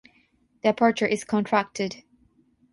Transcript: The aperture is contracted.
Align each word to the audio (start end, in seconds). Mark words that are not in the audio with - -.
The 0.63 0.69
aperture 0.69 1.05
is 1.05 1.23
contracted. 1.23 1.97